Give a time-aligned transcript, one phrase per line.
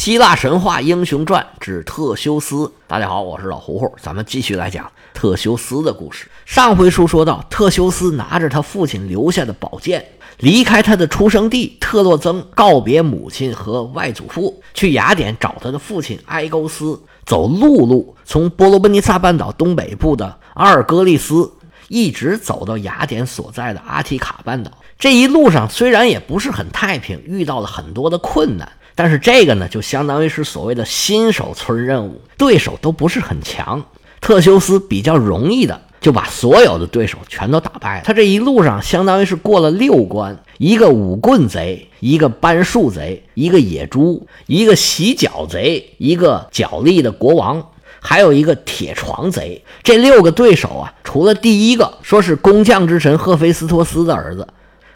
[0.00, 2.72] 希腊神话英雄传之特修斯。
[2.86, 6.26] 大家好，我是老胡胡，咱们继续来讲特修斯的故事。
[6.46, 10.02] 上回书说到，特修斯拿着他父亲留下的宝剑，
[10.38, 21.52] 离开他的出生地特洛曾，告别母亲和外祖父，去雅典找他的父亲埃勾斯，走陆路，从波罗奔尼撒半岛东北部的阿尔戈利斯，
[21.88, 24.72] 一直走到雅典所在的阿提卡半岛。
[24.98, 28.66] 这一路上虽然也不是很太平，遇到了很多的困难。
[29.00, 33.82] 但是这个呢，就相当于是所谓的新手村任务，对手都不是很强。
[34.20, 38.02] 特修斯比较容易的就把所有的对手全都打败了。
[38.04, 49.64] 他这一路上相当于是过了六关：一个舞棍贼，一个搬树贼，一个野猪，一个洗脚贼，一个脚力的国王，还有一个铁床贼。
[49.82, 54.46] 这六个对手啊，除了第一个说是工匠之神赫菲斯托斯的儿子，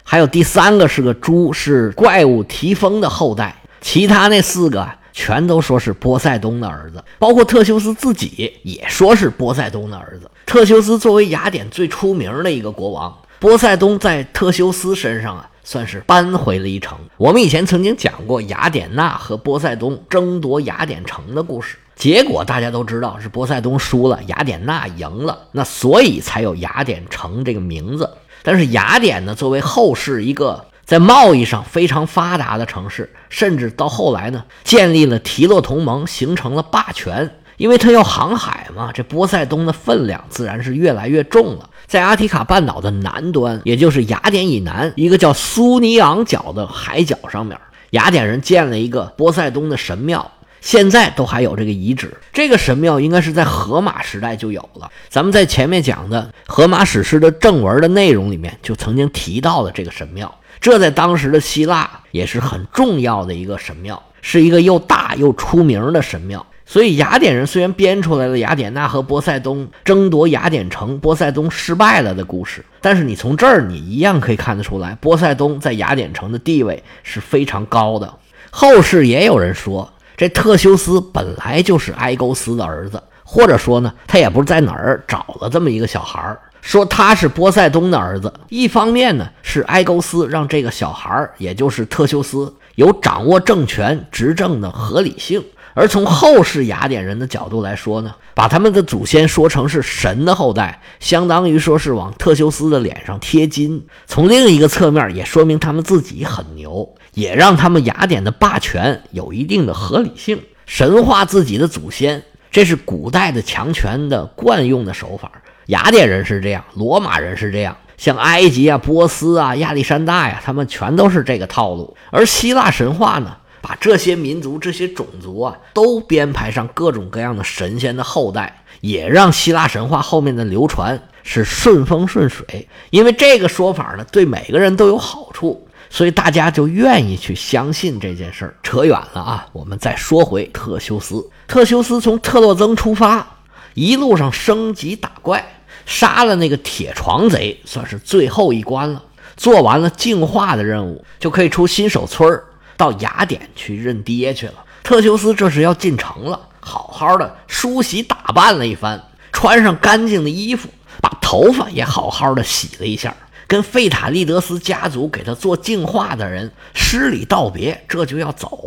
[0.03, 3.63] 还有第三个是个猪，是怪物提丰的后代。
[3.85, 10.29] 其他那四个全都说是波塞冬的儿子，包括特修斯自己也说是波塞冬的儿子。
[10.43, 16.97] 特修斯作为雅典最出名的一个国王，波塞冬在特修斯身上啊，算是扳回了一城。
[17.17, 28.09] 我们以前曾经讲过雅典娜和波塞冬争夺雅典城的故事，结果大家都知道是波塞冬输了，雅典娜赢了，那所以才有雅典城这个名字。
[28.41, 30.65] 但是雅典呢，作为后世一个。
[30.85, 37.29] 在贸易上非常发达的城市，甚至到后来呢，建立了提洛同盟，形成了霸权。
[37.57, 41.69] 因为他要航海嘛，这波塞冬的分量自然是越来越重了。
[41.87, 47.57] 在阿提卡半岛的南端，也就是雅典以南一个叫苏尼昂角的海角上面，
[47.91, 52.13] 雅典人建了一个波塞冬的神庙，现在都还有这个遗址。
[52.33, 54.91] 这个神庙应该是在荷马时代就有了。
[55.07, 60.39] 咱们在前面讲的荷马史诗的正文的内容里面，就曾经提到了这个神庙。
[60.65, 66.43] 这在当时的希腊也是很重要的一个神庙，是一个又大又出名的神庙。
[66.65, 78.11] 所以雅典人虽然编出来了雅典娜和波塞冬争夺雅典城，波塞冬失败了的故事，但是你从这儿你一样可以看得出来，波塞冬在雅典城的地位是非常高的。
[78.49, 79.87] 后世也有人说，
[80.17, 86.39] 这特修斯本来就是埃勾斯的儿子，或者说呢，他也不是在哪儿找了这么一个小孩儿。
[86.65, 95.39] 说他是波塞冬的儿子，一方面呢是埃勾斯让这个小孩也就是特修斯，有掌握政权执政的合理性；
[95.75, 103.85] 而从后世雅典人的角度来说呢，把他们的祖先说成是神的后代，相当于说是往特修斯的脸上贴金。
[104.07, 110.41] 从另一个侧面也说明他们自己很牛，也让他们雅典的霸权有一定的合理性。
[110.65, 115.31] 神化自己的祖先，这是古代的强权的惯用的手法。
[115.67, 121.95] 雅典人是这样，罗马人是这样，像埃及啊、波斯啊、亚历山大呀，他们全都是这个套路。
[122.11, 132.67] 而希腊神话呢，把这些民族、这些种族啊，都编排上各种各样的神仙的后代，也让希腊神话后面的流传是顺风顺水。
[132.91, 138.55] 因为这个说法呢，对每个人都有好处，所以大家就愿意去相信这件事儿。
[138.61, 141.27] 扯远了啊，我们再说回特修斯。
[141.47, 143.25] 特修斯从特洛曾出发，
[143.73, 145.43] 一路上升级打怪。
[145.85, 149.01] 杀了那个铁床贼，算是最后一关了。
[149.37, 152.45] 做完了净化的任务，就可以出新手村儿，
[152.77, 154.53] 到雅典去认爹去了。
[154.81, 159.03] 特修斯这是要进城了，好好的梳洗打扮了一番，
[159.33, 160.69] 穿上干净的衣服，
[161.01, 163.13] 把头发也好好的洗了一下，
[163.45, 168.57] 跟费塔利德斯家族给他做净化的人施礼道别，这就要走。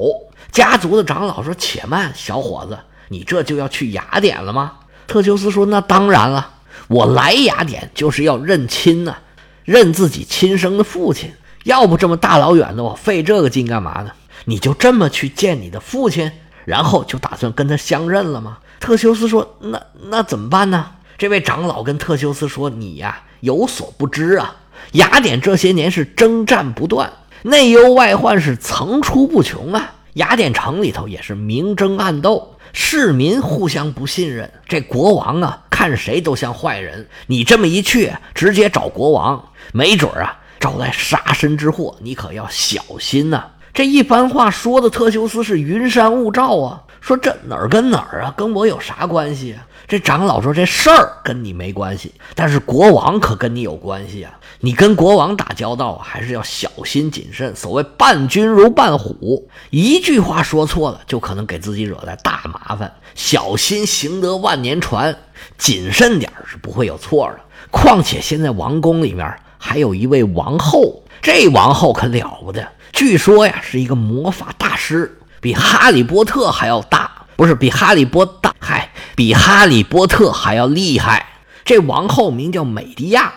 [0.52, 2.78] 家族的长老说：“且慢，小伙子，
[3.08, 4.72] 你这就要去雅典了吗？”
[5.08, 6.56] 特修斯说：“那当然了。”
[6.88, 9.16] 我来雅典就是要认亲呐，
[9.64, 11.30] 认自己亲生的父亲。
[11.64, 14.10] 要不这么大老远的，我费这个劲干嘛呢？
[14.46, 16.32] 你就这么去见你的父亲，
[16.64, 18.58] 然后就打算跟他相认了吗？
[18.80, 20.86] 特修斯说：“那那怎么办呢？”
[21.18, 24.56] 这位长老跟特修斯说：“你呀有所不知啊，
[24.92, 27.12] 雅典这些年是征战不断，
[27.42, 29.94] 内忧外患是层出不穷啊。
[30.14, 37.06] 雅典城里头也是明争暗斗。”市民互相不信任，这国王啊，看谁都像坏人。
[37.28, 43.44] 你这么一去，直接找国王，没准啊，招来杀身之祸，你可要小心呐。
[43.72, 49.62] 这一番话说的，特修斯是云山雾罩啊，说这哪儿跟哪儿啊，跟我有啥关系啊？
[49.88, 54.38] 这长老说：“这事儿跟你没关系，但是国王可跟你有关系啊！
[54.60, 57.56] 你跟国王打交道还是要小心谨慎。
[57.56, 62.92] 所谓伴君如伴虎，一句话说错了，就可能给自己惹来大麻烦。
[63.14, 65.16] 小心行得万年船，
[65.56, 67.40] 谨慎点是不会有错的。
[67.70, 78.87] 况且现在王宫里面还有一位王后，这王后可了不得，据说呀是一个魔法大师。”比哈利波特还要大，不是比哈利波大，嗨，
[79.18, 81.26] 比哈利波特还要厉害。
[81.64, 83.32] 这王后名叫美迪亚，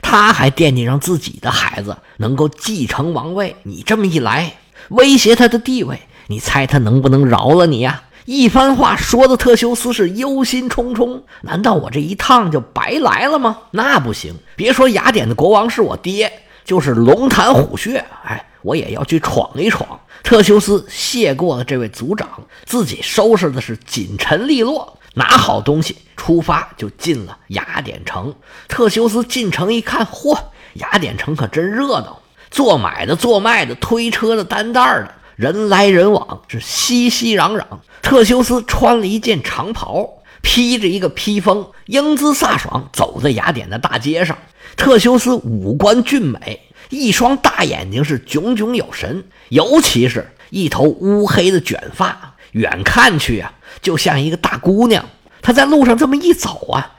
[0.00, 3.56] 她还惦记让自己的孩子能够继承王位。
[3.64, 4.58] 你这么一来，
[4.90, 8.04] 威胁她的地位，你猜她能不能饶了你呀？
[8.26, 11.22] 一番话说的特修斯是忧心忡忡。
[11.42, 13.58] 难道我这一趟就白来了吗？
[13.72, 16.32] 那不行，别说雅典的国王是我爹，
[16.64, 19.98] 就是龙潭虎穴，哎，我也要去闯一闯。
[20.22, 22.28] 特修斯谢过了这位族长，
[22.64, 28.34] 自己收拾的是紧陈利落，拿好东西出发，就进了雅典城。
[28.68, 30.38] 特修斯进城一看，嚯，
[30.74, 32.20] 雅典城可真热闹，
[32.50, 37.64] 做买的、做卖的、推车的、担袋的，人来人往，是熙熙攘攘。
[38.02, 40.08] 特修斯穿了一件长袍，
[40.42, 44.36] 披着一个披风，英姿飒爽，走在雅典的大街上。
[44.76, 46.60] 特修斯五官俊美。
[46.90, 55.04] 一双大眼睛是炯炯有神，尤其是一头乌黑的卷发，远看去啊，就像一个大姑娘。
[55.42, 56.92] 她在路上这么一走啊，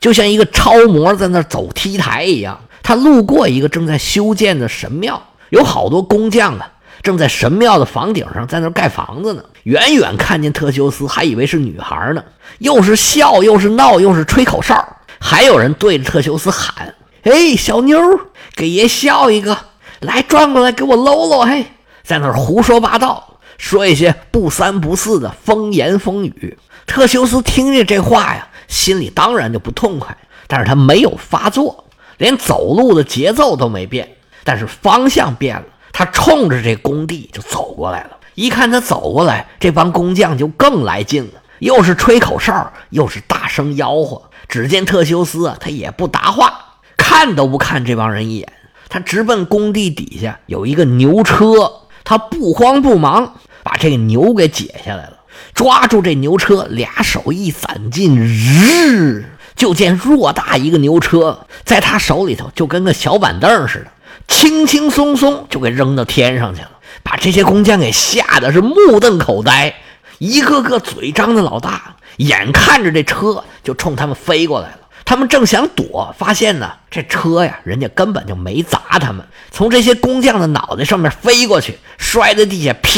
[0.00, 2.60] 就像一个超模在那走 T 台一样。
[2.82, 6.72] 她路过一个正在修建的神庙，有好多工匠啊，
[7.02, 9.44] 正在神庙的房顶上在那盖房子呢。
[9.62, 12.22] 远远看见特修斯，还以为是女孩呢，
[12.58, 16.94] 又是笑又是闹又是吹口哨，还有人对着特修斯喊。
[17.22, 17.98] 哎，小妞，
[18.54, 19.56] 给爷笑一个！
[20.00, 21.40] 来，转过来给我搂搂！
[21.42, 21.64] 嘿，
[22.02, 26.58] 在那儿胡说八道，说一些不三不四的风言风语。
[26.86, 30.16] 特修斯听见这话呀，心里当然就不痛快，
[30.46, 31.84] 但是他没有发作，
[32.18, 38.10] 连走路的节奏都没变，但是方向变了，他冲着这工地就走过来了。
[38.34, 44.20] 一看他走过来，这帮工匠就更来劲了，又是吹口哨，又是大声吆喝。
[44.48, 46.60] 只见特修斯啊，他也不答话。
[46.96, 48.52] 看都不看这帮人一眼，
[48.88, 51.70] 他直奔工地底下有一个牛车，
[52.04, 55.14] 他不慌不忙把这个牛给解下来了，
[55.54, 59.24] 抓住这牛车，俩手一攒劲，日
[59.56, 63.90] 就见偌大一个牛车在他手里头就跟个小板凳似的，
[64.28, 66.70] 轻轻松松就给扔到天上去了，
[67.02, 69.74] 把这些工匠给吓得是目瞪口呆，
[70.18, 74.78] 一个个嘴张的老大，眼看着这车就冲他们飞过来了。
[75.04, 82.90] 他们正想躲，发现呢，这车呀，人家根本就没砸他们，从这些工匠的脑袋上面飞过去，摔在地下，啪，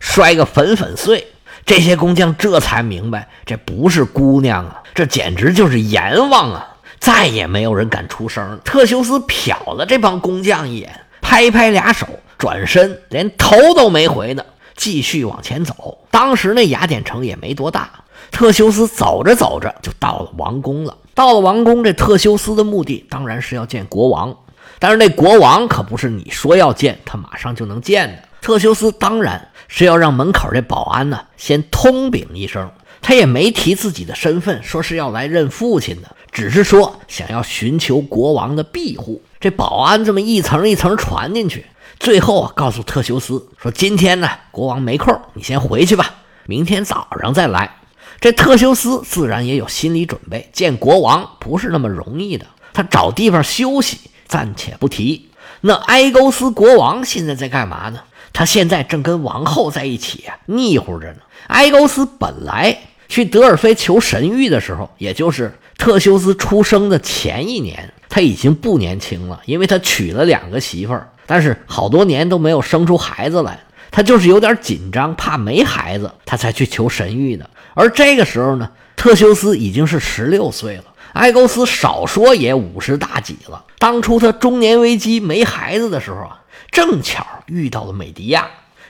[0.00, 1.26] 摔个粉粉碎。
[1.64, 6.68] 这些工匠这才明白，这不是姑娘啊，这简直就是阎王啊！
[6.98, 8.60] 再也没有人敢出声。
[8.64, 12.06] 特修斯瞟了这帮工匠一眼，拍拍俩手，
[12.36, 14.44] 转身连头都没回呢，
[14.76, 16.06] 继续往前走。
[16.10, 17.90] 当时那雅典城也没多大。
[18.30, 20.96] 特修斯走着走着就到了王宫了。
[21.14, 24.36] 到了王宫，这特修斯的目的当然是要见国王。
[24.78, 28.28] 但是那国王可不是你说要见他马上就能见的。
[28.40, 32.70] 特修斯当然是要让门口这保安呢先通禀一声。
[33.00, 39.22] 他也没提自己的身份，说是要来认父亲的，只是说想要寻求国王的庇护。
[39.38, 41.66] 这保安这么一层一层传进去，
[42.00, 46.14] 最后啊告诉特修斯说：“今天呢国王没空，你先回去吧，
[46.46, 47.76] 明天早上再来。”
[48.24, 52.46] 这特修斯自然也有心理准备，见国王不是那么容易的。
[52.72, 55.28] 他找地方休息，暂且不提。
[55.60, 58.00] 那埃勾斯国王现在在干嘛呢？
[58.32, 61.18] 他现在正跟王后在一起啊，腻乎着呢。
[61.48, 62.74] 埃勾斯本来
[63.10, 73.60] 去德尔菲求神谕的时候，也就是特修斯出生的前一年，他已经不年轻了，因为他娶了两个媳妇儿，但是好多年都没有生出孩子来。
[73.90, 77.48] 他就是有点紧张，怕没孩子，他才去求神谕的。
[77.74, 83.64] 而这个时候呢，特修斯已经是十六岁了，埃勾斯少说也五十大几了。
[83.78, 86.40] 当初他中年危机没孩子的时候啊，
[86.70, 88.46] 正巧遇到了美迪亚。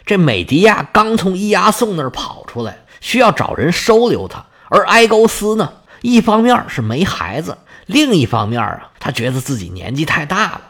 [0.07, 4.45] 这美迪亚刚从伊阿宋那儿跑出来，需要找人收留他。
[4.69, 5.73] 而埃勾斯呢，
[6.03, 10.61] 一方面是没孩子，另一方面啊，他觉得自己年纪太大了，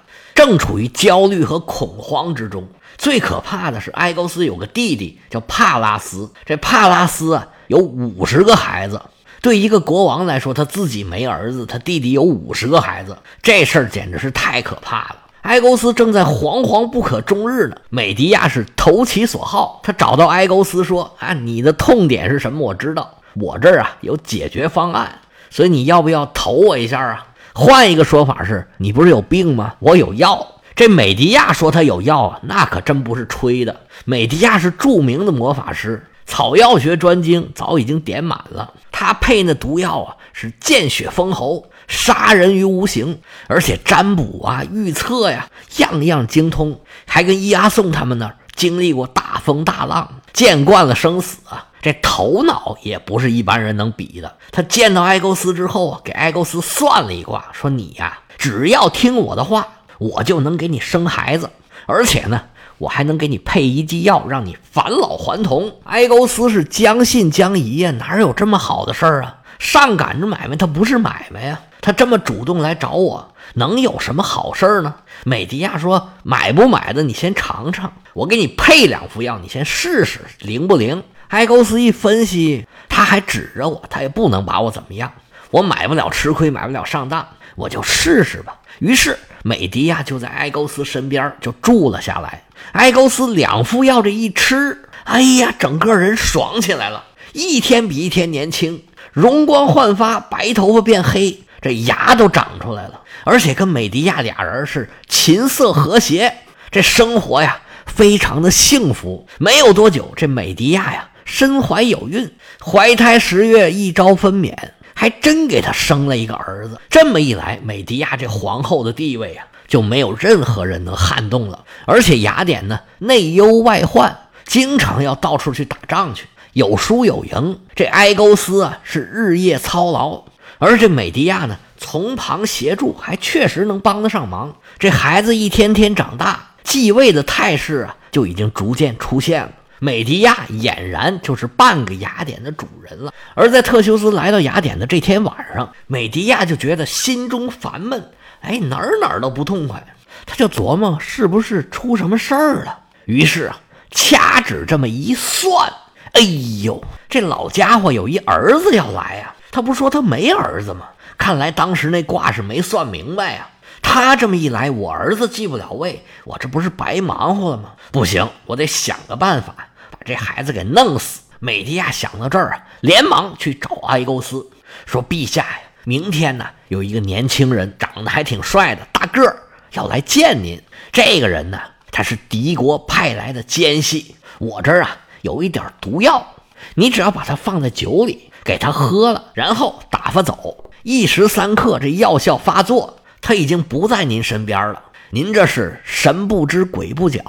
[0.44, 2.68] 正处于焦虑和恐慌之中。
[2.98, 6.30] 最可怕的是，埃勾斯有个弟弟叫帕拉斯。
[6.44, 9.00] 这帕拉斯啊，有五十个孩子。
[9.40, 15.16] 对一个国王来说，他自己没儿子，他弟弟有五十个孩子，这事儿简直是太可怕了。
[15.42, 17.76] 埃勾斯正在惶惶不可终日呢。
[17.88, 22.60] 美迪亚是投其所好，他找到埃勾斯说：“啊，你的痛点是什么？
[22.60, 25.20] 我知道，我这儿啊有解决方案，
[25.50, 27.26] 所以你要不要投我一下啊？
[27.54, 29.74] 换一个说法是，你不是有病吗？
[29.78, 33.82] 我有药。”这美迪亚说他有药啊，那可真不是吹的。
[34.04, 38.74] 美迪亚是著名的魔法师，草药学专精，早已经点满了。
[38.90, 54.38] 他配那毒药啊，是见血封喉，杀人于无形，而且占卜啊、预测呀，样样精通，还跟伊阿宋他们那儿经历过大风大浪，见惯了生死啊，这头脑也不是一般人能比的。
[54.50, 61.50] 他见到埃勾斯之后啊，给埃勾斯算了一卦，说你呀，只要听我的话，我就能给你生孩子，
[61.84, 62.40] 而且呢。
[62.78, 65.72] 我还能给你配一剂药，让你返老还童。
[65.84, 69.38] 埃勾斯是将信将疑呀，哪有这么好的事儿啊？
[69.58, 71.60] 上赶着买卖，他不是买卖呀。
[71.80, 74.94] 他这么主动来找我，能有什么好事儿呢？
[75.24, 85.12] 美迪亚说：“买不买的，你先尝尝，我给你配两副药，你先试试灵不灵。”埃勾斯一分析，他还指着我，他也不能把我怎么样。
[85.50, 88.56] 我买不了吃亏，买不了上当，我就试试吧。
[88.80, 89.16] 于是。
[89.46, 92.44] 美迪亚就在埃勾斯身边就住了下来。
[92.72, 106.34] 埃勾斯两副药这一吃，哎呀，整个人爽起来了，一天比一天年轻，容光焕发，白头发变黑，这牙都长出来了，而且跟美迪亚俩人是琴瑟和谐，
[106.70, 109.26] 这生活呀非常的幸福。
[109.38, 114.54] 没有多久，这美迪亚呀身怀有孕，怀胎十月，一朝分娩。
[114.96, 121.64] 还真给他生了一个儿子，这么一来，美迪亚这皇后的地位啊，就没有任何人能撼动了。
[121.86, 127.60] 而且雅典呢，内忧外患，经常要到处去打仗去，有输有赢。
[127.74, 130.24] 这埃勾斯啊，是日夜操劳，
[130.58, 134.56] 而这美迪亚呢，从旁协助，还确实能帮得上忙。
[134.78, 139.50] 这孩子一天天长大，继位的态势啊，就已经逐渐出现了。
[139.80, 143.12] 美迪亚俨然就是半个雅典的主人了。
[143.34, 148.02] 而在特修斯来到雅典的这天晚上，美迪亚就觉得心中烦闷，
[148.44, 149.84] 哎，哪儿哪儿都不痛快。
[150.26, 152.78] 他就琢磨是不是出什么事儿了。
[153.04, 153.56] 于是啊，
[153.90, 155.72] 掐指这么一算，
[156.12, 156.20] 哎
[156.62, 159.34] 呦，这老家伙有一儿子要来呀！
[159.50, 160.88] 他不说他没儿子吗？
[161.18, 163.48] 看来当时那卦是没算明白呀。
[163.82, 167.72] 他这么一来，我儿子继不了位，我这不是白忙活了吗？
[167.92, 169.54] 不行，我得想个办法
[169.90, 169.98] 把。
[170.04, 171.20] 这孩子给弄死！
[171.38, 174.46] 美迪亚想到这儿啊，连忙去找埃勾斯，
[174.86, 179.36] 说：“陛下呀，明天呢有一个年轻人，长得还挺帅的，大个儿，
[179.72, 180.60] 要来见您。
[180.92, 181.60] 这个人呢，
[181.90, 184.14] 他是敌国派来的奸细。
[184.38, 186.26] 我这儿啊有一点毒药，
[186.74, 194.82] 你只要把它放在酒里，给他喝了，然后打发走，一时三刻这药效发作，他已经不在您身边了。
[195.10, 197.22] 您这是神不知鬼不觉。”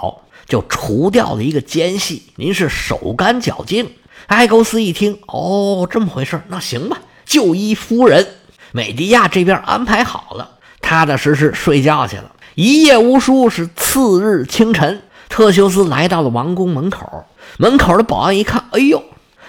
[0.47, 3.95] 就除掉了一个奸细，您是手干脚净。
[4.27, 8.27] 埃勾斯一听，哦，这么回事，那行吧，就依夫人。
[8.75, 10.49] 美迪亚这边安排好了，
[10.81, 12.29] 踏踏实实睡觉去了。
[12.55, 17.23] 一夜无书，是次日清晨，特修斯来到了王宫门口。
[17.55, 19.01] 门口的保安一看，哎呦，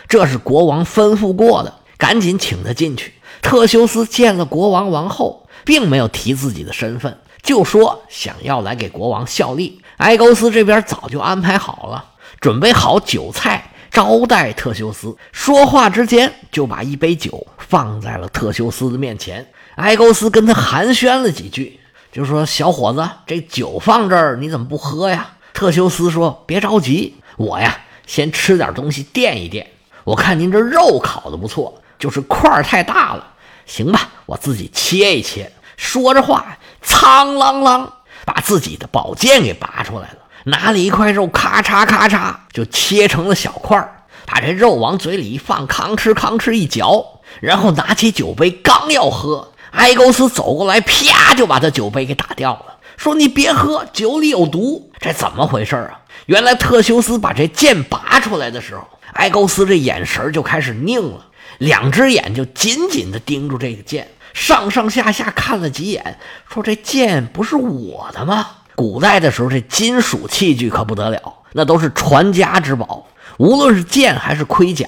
[0.07, 3.15] 这是国王吩咐过的，赶紧请他进去。
[3.43, 9.81] 特修斯见了国王王后，并没有提自己的身份，就说想要来给国王效力。
[9.97, 12.05] 埃勾斯这边早就安排好了，
[12.41, 15.17] 准备好酒菜招待特修斯。
[15.33, 19.51] 说话之间，就把一杯酒放在了特修斯的面前。
[19.77, 21.81] 埃勾斯跟他寒暄了几句，
[22.13, 27.75] 就说：“小伙子，这酒放这儿，你怎么不喝呀？”特修斯说：“别着急，我呀，
[28.07, 29.67] 先吃点东西垫一垫。
[30.05, 33.27] 我看您这肉烤的不错，就是块儿太大了，
[33.65, 34.11] 行吧？
[34.27, 37.89] 我自己切一切。”说着话，苍啷啷。
[38.27, 56.01] 把自己的宝剑给拔出来了，拿了一块肉，咔嚓咔嚓就切成了小块儿，把这肉往嘴里一放，吭哧吭哧一嚼，然后拿起酒杯刚要喝，埃勾斯走过来，啪就把他酒杯给打掉了，说：“你别喝，酒里有毒。”这怎么回事啊？
[56.27, 61.27] 原来特修斯把这剑拔出来的时候，埃勾斯这眼神就开始拧了，
[61.59, 64.09] 两只眼就紧紧地盯住这个剑。
[64.33, 68.47] 上上下下看了几眼，说：“这剑不是我的吗？”
[68.77, 73.09] 古代的时候，这金属器具可不得了，那都是传家之宝。
[73.39, 74.87] 无论是剑还是盔甲，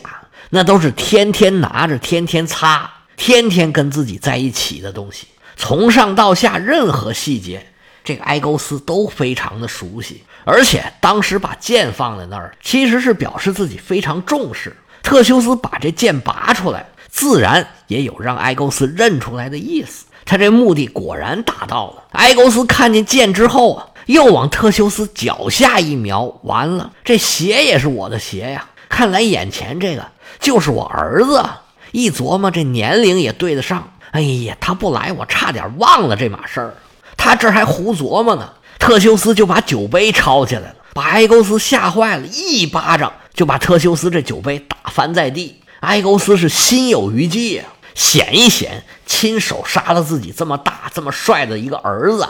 [0.51, 5.27] 那都是天天拿着、天天擦、天天跟自己在一起的东西。
[5.57, 7.67] 从上到下，任何细节，
[8.05, 10.23] 这个埃勾斯都非常的熟悉。
[10.45, 14.77] 而且当时把剑放在那儿，其实是表示自己非常重视。
[15.03, 16.87] 特修斯把这剑拔出来。
[17.11, 22.05] 自然也有让埃勾斯认出来的意思，他这目的果然达到了。
[22.13, 28.69] 埃勾斯看见剑之后啊，又往特修斯脚下一瞄，完了，这鞋也是我的鞋呀！
[28.91, 30.05] 看来眼前这个
[30.39, 31.43] 就是我儿子。
[31.93, 33.91] 一琢磨，这年龄也对得上。
[34.11, 36.75] 哎呀，他不来，我差点忘了这码事儿。
[37.17, 45.57] 他这还胡琢磨呢，特修斯就把酒杯抄起来了，把埃勾斯吓坏了，一巴掌就把特修斯这酒杯打翻在地。
[45.81, 47.65] 埃勾斯是心有余悸呀，
[47.99, 52.25] 显一显，亲手杀了自己这么大、这么帅的一个儿子，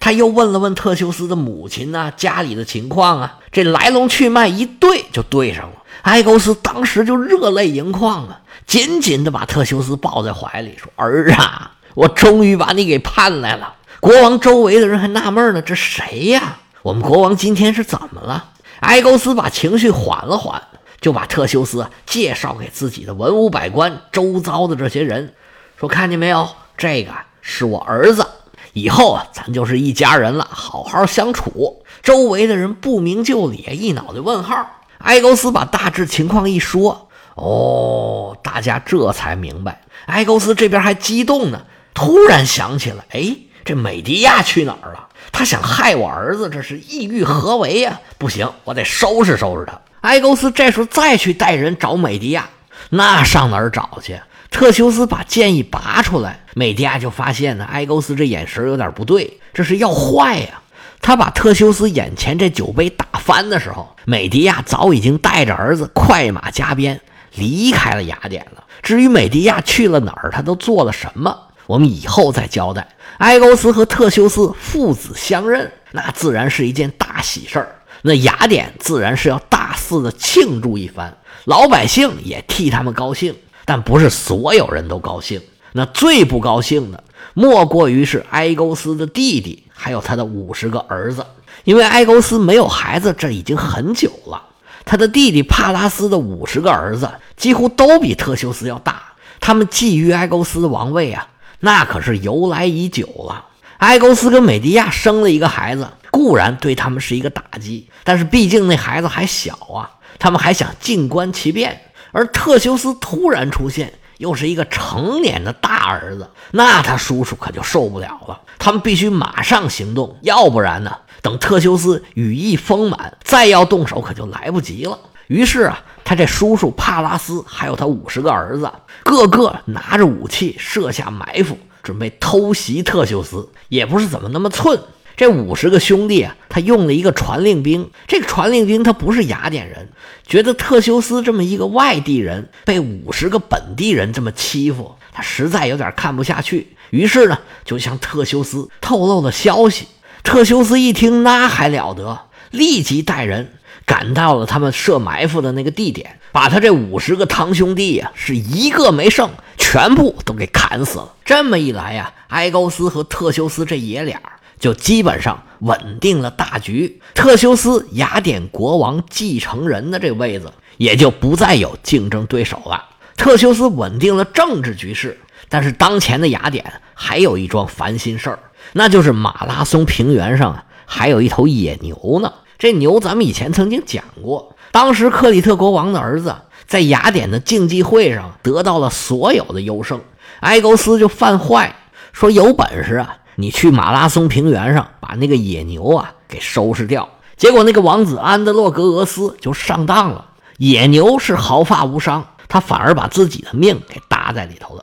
[0.00, 5.74] 他又问了问特修斯的母亲呐，家里的情况啊，这来龙去脉一对就对上了。
[6.02, 16.58] 埃勾斯当时就热泪盈眶啊，紧紧的把特修斯抱在怀里，说：“儿啊，我终于把你给盼来了。”国王周围的人还纳闷呢，这谁呀？
[16.82, 18.46] 我们国王今天是怎么了？
[18.80, 20.60] 埃勾斯把情绪缓了缓，
[21.02, 25.34] 就把特修斯介绍给自己的文武百官、周遭的这些人，
[25.76, 28.24] 说：“看见没有，这个是我儿子，
[28.72, 34.64] 以后啊，咱就是一家人了，好好相处。”周围的人不明就里，一脑袋问号。
[34.98, 39.82] 埃勾斯把大致情况一说，哦，大家这才明白。
[40.06, 45.08] 埃勾斯这边还激动呢，突然想起来，哎，这美迪亚去哪儿了？
[45.32, 48.00] 他想害我儿子，这是意欲何为呀？
[48.18, 49.80] 不行，我得收拾收拾他。
[50.02, 52.48] 埃勾斯这时候再去带人找美迪亚，
[52.90, 54.20] 那上哪儿找去？
[54.50, 60.60] 特修斯把剑一拔出来，美迪亚就发现呢，埃勾斯这眼神有点不对，这是要坏呀。
[61.00, 67.00] 他把特修斯眼前这酒杯打翻的时候，美迪亚早已经带着儿子快马加鞭
[67.34, 68.64] 离开了雅典了。
[68.82, 72.86] 至于美迪亚去了哪儿，他都做了什么，我们以后再交代。
[73.18, 77.76] 埃勾斯和特修斯父子相认，那自然是一件大喜事儿。
[78.02, 85.40] 那雅典自然是要大肆的庆祝一番，老百姓也替他们高兴，但不是所有人都高兴。
[85.72, 89.64] 那最不高兴的，莫过于是埃勾斯的弟弟。
[89.74, 91.26] 还有他的五十个儿子，
[91.64, 94.40] 因为埃勾斯没有孩子，这已经很久了。
[94.84, 99.02] 他的弟弟帕拉斯的五十个儿子几乎都比特修斯要大，
[99.40, 101.26] 他们觊觎埃勾斯的王位啊，
[101.58, 103.46] 那可是由来已久了。
[103.82, 111.80] 埃勾斯跟美狄亚生了一个孩子，固然对他们是一个打击，但是毕竟那孩子还小啊，他们还想静观其变。
[112.12, 113.92] 而特修斯突然出现。
[114.18, 118.40] 又是一个成年的大儿子，那他叔叔可就受不了了。
[118.56, 124.96] 他们必须马上行动，要不然呢，等特修斯羽翼丰满，再要动手可就来不及了。
[125.26, 128.70] 于是啊，他这叔叔帕拉斯还有他五十个儿子，
[129.02, 133.48] 个个拿着武器设下埋伏，准备偷袭特修斯。
[133.68, 134.80] 也不是怎么那么寸。
[135.14, 137.90] 这五十个兄弟啊，他用了一个传令兵。
[138.08, 139.90] 这个传令兵他不是雅典人，
[140.26, 146.68] 觉得特修斯这么一个外地人被五十个本地人这么欺负，他实在有点看不下去。
[146.90, 149.86] 于是呢，就向特修斯透露了消息。
[150.22, 152.18] 特修斯一听，那还了得，
[152.50, 153.52] 立即带人
[153.84, 159.30] 赶到了他们设埋伏的那个地点，把他这五十个堂兄弟呀，是一个没剩，
[159.72, 161.14] 全部都给砍死了。
[161.24, 164.20] 这么一来呀，埃勾斯和特修斯这爷俩。
[164.58, 172.84] 就基本上稳定了大局，特修斯雅典国王继承人的这位子也就不再有竞争对手了。
[173.16, 178.38] 特修斯稳定了政治局势，但是当前的雅典还有一桩烦心事儿，
[178.74, 182.30] 那就是马拉松平原上还有一头野牛呢。
[182.58, 186.36] 这牛咱们以前曾经讲过，当时克里特国王的儿子
[186.72, 190.00] 在雅典的竞技会上得到了所有的优胜，
[190.40, 191.76] 埃勾斯就犯坏，
[192.14, 193.18] 说有本事啊！
[193.34, 197.06] 你去马拉松平原上把那个野牛啊给收拾掉，
[197.36, 200.30] 结果那个王子安德洛格俄斯就上当了。
[200.56, 204.82] 野牛是毫发无伤，他反而把自己的命给搭在里头了。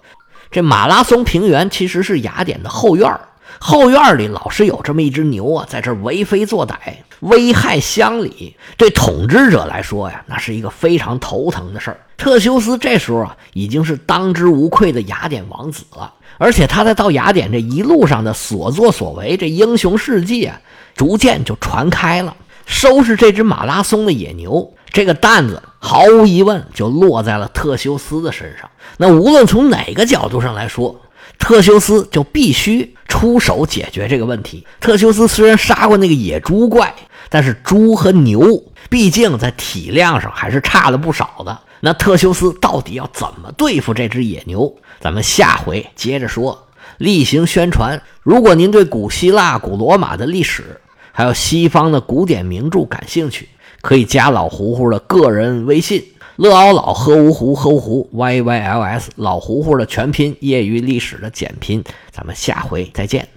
[0.51, 3.19] 这马拉松平原其实是雅典的后院
[3.57, 6.75] 后院里老是有这么一只牛啊，在这为非作歹，
[7.21, 8.55] 危害乡里。
[8.77, 11.99] 对统治者来说呀，那是一个非常头疼的事儿。
[12.17, 16.13] 特修斯这时候啊，已经是当之无愧的雅典王子了。
[16.37, 20.61] 而且他在到雅典这一路上的所作所为，这英雄事迹啊，
[20.95, 22.35] 逐渐就传开了。
[22.65, 28.69] 收拾这只马拉松的野牛，这个担子毫无疑问就落在了特修斯的身上。
[28.97, 31.01] 那无论从哪个角度上来说，
[31.37, 34.65] 特修斯就必须出手解决这个问题。
[34.79, 36.93] 特修斯虽然杀过那个野猪怪，
[37.29, 41.59] 但是猪和牛毕竟在体量上还是差了不少的。
[41.81, 44.75] 那特修斯到底要怎么对付这只野牛？
[44.99, 46.67] 咱们下回接着说。
[46.97, 50.81] 例行宣传：如果您对古希腊、古罗马的历史，
[51.13, 53.47] 还有西方的古典名著感兴趣，
[53.81, 56.03] 可以加老胡胡的个人微信：
[56.39, 61.83] 乐奥老喝芜湖喝芜湖 y y l s 老糊糊的全拼，业余历史的简拼。
[62.13, 63.27] 咱们下回再见。